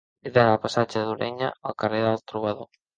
He 0.21 0.29
d'anar 0.37 0.47
del 0.53 0.61
passatge 0.63 1.05
d'Ureña 1.11 1.53
al 1.69 1.79
carrer 1.85 2.05
del 2.09 2.23
Trobador. 2.29 2.77